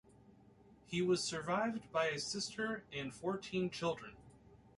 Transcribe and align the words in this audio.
He 0.87 1.03
was 1.03 1.23
survived 1.23 1.91
by 1.91 2.05
a 2.07 2.17
sister 2.17 2.83
and 2.91 3.13
fourteen 3.13 3.69
children. 3.69 4.15